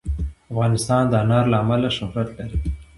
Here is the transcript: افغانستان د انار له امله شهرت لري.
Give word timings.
افغانستان 0.51 1.03
د 1.07 1.13
انار 1.23 1.45
له 1.51 1.57
امله 1.63 1.89
شهرت 1.97 2.29
لري. 2.37 2.57